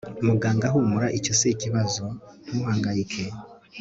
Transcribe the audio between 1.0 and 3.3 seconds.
icyo sikibazo ntuhangayike